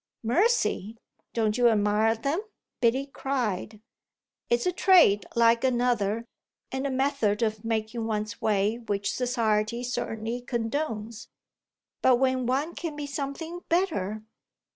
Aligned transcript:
"Mercy! 0.23 0.97
don't 1.31 1.59
you 1.59 1.69
admire 1.69 2.15
them?" 2.15 2.41
Biddy 2.79 3.05
cried. 3.05 3.81
"It's 4.49 4.65
a 4.65 4.71
trade 4.71 5.27
like 5.35 5.63
another 5.63 6.25
and 6.71 6.87
a 6.87 6.89
method 6.89 7.43
of 7.43 7.63
making 7.63 8.07
one's 8.07 8.41
way 8.41 8.77
which 8.77 9.13
society 9.13 9.83
certainly 9.83 10.41
condones. 10.41 11.27
But 12.01 12.15
when 12.15 12.47
one 12.47 12.73
can 12.73 12.95
be 12.95 13.05
something 13.05 13.61
better 13.69 14.23